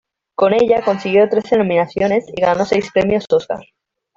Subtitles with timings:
[0.33, 3.59] Con ella consiguió trece nominaciones y ganó seis premios Óscar.